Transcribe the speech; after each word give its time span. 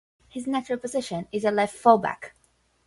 His 0.29 0.47
natural 0.47 0.79
position 0.79 1.27
is 1.31 1.45
at 1.45 1.53
left 1.53 1.75
fullback. 1.75 2.33